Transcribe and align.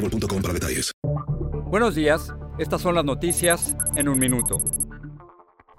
boostmobile.com 0.00 0.42
para 0.42 0.54
detalles. 0.54 0.92
Buenos 1.70 1.94
días, 1.94 2.34
estas 2.58 2.82
son 2.82 2.94
las 2.96 3.04
noticias 3.04 3.76
en 3.96 4.08
un 4.08 4.18
minuto. 4.18 4.58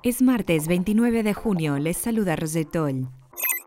Es 0.03 0.21
martes 0.21 0.67
29 0.67 1.23
de 1.23 1.33
junio, 1.33 1.77
les 1.77 1.97
saluda 1.97 2.35
Rosetol. 2.35 3.09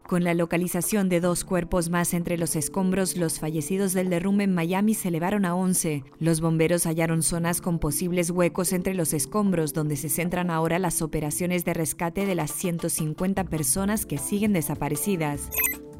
Con 0.06 0.22
la 0.22 0.34
localización 0.34 1.08
de 1.08 1.20
dos 1.20 1.44
cuerpos 1.44 1.88
más 1.88 2.12
entre 2.12 2.36
los 2.36 2.56
escombros, 2.56 3.16
los 3.16 3.40
fallecidos 3.40 3.94
del 3.94 4.10
derrumbe 4.10 4.44
en 4.44 4.54
Miami 4.54 4.94
se 4.94 5.08
elevaron 5.08 5.46
a 5.46 5.54
11. 5.54 6.04
Los 6.18 6.42
bomberos 6.42 6.84
hallaron 6.84 7.22
zonas 7.22 7.62
con 7.62 7.78
posibles 7.78 8.30
huecos 8.30 8.74
entre 8.74 8.94
los 8.94 9.14
escombros, 9.14 9.72
donde 9.72 9.96
se 9.96 10.10
centran 10.10 10.50
ahora 10.50 10.78
las 10.78 11.00
operaciones 11.00 11.64
de 11.64 11.72
rescate 11.72 12.26
de 12.26 12.34
las 12.34 12.50
150 12.50 13.44
personas 13.44 14.04
que 14.04 14.18
siguen 14.18 14.52
desaparecidas. 14.52 15.48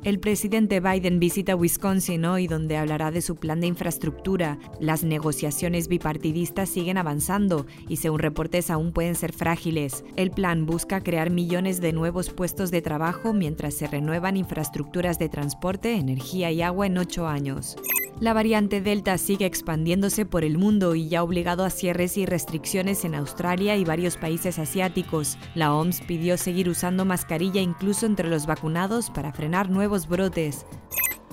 El 0.05 0.21
presidente 0.21 0.81
Biden 0.81 1.19
visita 1.19 1.57
Wisconsin 1.57 2.27
hoy, 2.27 2.47
donde 2.47 2.77
hablará 2.77 3.11
de 3.11 3.23
su 3.23 3.37
plan 3.37 3.63
de 3.63 3.69
infraestructura. 3.69 4.59
Las 4.79 5.03
negociaciones 5.03 5.89
bipartidistas 5.89 6.69
siguen 6.69 6.99
avanzando 6.99 7.65
y 7.89 7.97
según 7.97 8.19
reportes 8.19 8.69
aún 8.69 8.93
pueden 8.93 9.15
ser 9.15 9.33
frágiles. 9.33 10.05
El 10.17 10.31
plan 10.31 10.67
busca 10.67 11.03
crear 11.03 11.31
millones 11.31 11.81
de 11.81 11.95
nuevos 11.95 12.29
puestos 12.29 12.71
de 12.71 12.83
trabajo 12.83 13.33
mientras 13.33 13.73
se 13.73 13.87
renuevan 13.87 14.37
infraestructuras 14.37 15.19
de 15.19 15.31
transporte, 15.31 15.95
energía 15.95 16.53
y 16.53 16.61
agua 16.61 16.87
en 16.87 16.99
ocho 16.99 17.27
años. 17.27 17.75
La 18.21 18.33
variante 18.33 18.81
Delta 18.81 19.19
sigue 19.19 19.45
expandiéndose 19.45 20.25
por 20.25 20.45
el 20.45 20.57
mundo 20.57 20.95
y 20.95 21.09
ya 21.09 21.19
ha 21.19 21.23
obligado 21.25 21.65
a 21.65 21.71
cierres 21.71 22.17
y 22.17 22.27
restricciones 22.27 23.05
en 23.05 23.17
Australia 23.17 23.77
y 23.77 23.85
varios 23.85 24.17
países 24.17 24.61
asiáticos. 24.61 25.37
La 25.57 25.75
OMS 25.75 26.01
pidió 26.03 26.39
seguir 26.39 26.69
usando 26.69 27.05
mascarilla 27.05 27.61
incluso 27.61 28.07
entre 28.07 28.29
los 28.29 28.47
vacunados 28.47 29.11
para 29.11 29.33
frenar 29.33 29.69
nuevos 29.69 30.07
brotes. 30.07 30.65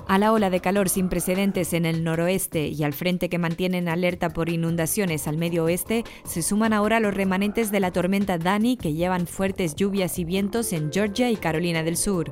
A 0.08 0.18
la 0.18 0.34
ola 0.34 0.50
de 0.50 0.60
calor 0.60 0.90
sin 0.90 1.08
precedentes 1.08 1.72
en 1.74 1.86
el 1.86 2.04
noroeste 2.04 2.68
y 2.68 2.84
al 2.84 2.94
frente 2.94 3.30
que 3.30 3.38
mantienen 3.38 3.88
alerta 3.88 4.30
por 4.30 4.50
inundaciones 4.50 5.28
al 5.28 5.38
medio 5.38 5.66
oeste, 5.66 6.04
se 6.26 6.42
suman 6.42 6.74
ahora 6.74 7.00
los 7.00 7.14
remanentes 7.14 7.72
de 7.72 7.80
la 7.80 7.92
tormenta 7.92 8.38
Dani 8.38 8.76
que 8.76 8.94
llevan 8.94 9.28
fuertes 9.28 9.76
lluvias 9.76 10.18
y 10.20 10.26
vientos 10.26 10.74
en 10.74 10.92
Georgia 10.92 11.30
y 11.30 11.38
Carolina 11.38 11.84
del 11.84 11.96
Sur. 11.96 12.32